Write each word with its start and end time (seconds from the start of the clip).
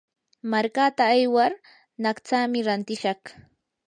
markaata 0.51 1.03
aywar 1.15 1.53
naqtsami 2.03 2.59
rantishaq. 2.67 3.21